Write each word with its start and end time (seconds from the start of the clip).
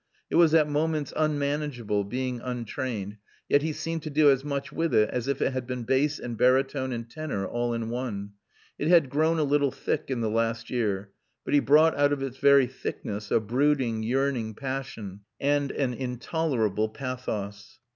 It 0.31 0.35
was 0.35 0.55
at 0.55 0.67
moments 0.67 1.13
unmanageable, 1.15 2.05
being 2.05 2.41
untrained, 2.43 3.17
yet 3.47 3.61
he 3.61 3.71
seemed 3.71 4.01
to 4.01 4.09
do 4.09 4.31
as 4.31 4.43
much 4.43 4.71
with 4.71 4.95
it 4.95 5.11
as 5.11 5.27
if 5.27 5.43
it 5.43 5.53
had 5.53 5.67
been 5.67 5.83
bass 5.83 6.17
and 6.17 6.35
barytone 6.35 6.91
and 6.91 7.07
tenor 7.07 7.45
all 7.45 7.71
in 7.75 7.87
one. 7.91 8.31
It 8.79 8.87
had 8.87 9.11
grown 9.11 9.37
a 9.37 9.43
little 9.43 9.69
thick 9.71 10.05
in 10.07 10.21
the 10.21 10.27
last 10.31 10.71
year, 10.71 11.11
but 11.45 11.53
he 11.53 11.59
brought 11.59 11.95
out 11.95 12.11
of 12.11 12.23
its 12.23 12.37
very 12.37 12.65
thickness 12.65 13.29
a 13.29 13.39
brooding, 13.39 14.01
yearning 14.01 14.55
passion 14.55 15.19
and 15.39 15.69
an 15.69 15.93
intolerable 15.93 16.89
pathos. 16.89 17.77